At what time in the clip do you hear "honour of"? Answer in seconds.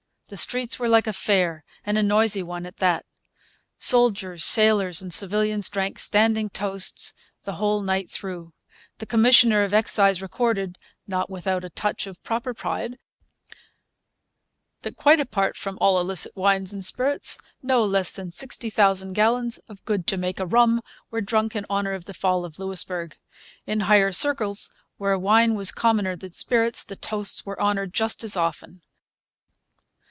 21.69-22.05